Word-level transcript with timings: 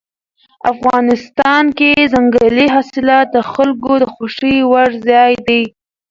افغانستان 0.71 1.63
کې 1.77 1.91
ځنګلي 2.13 2.67
حاصلات 2.75 3.27
د 3.31 3.37
خلکو 3.51 3.91
د 4.01 4.05
خوښې 4.13 4.55
وړ 4.71 4.89
ځای 5.09 5.33
دی. 5.47 5.63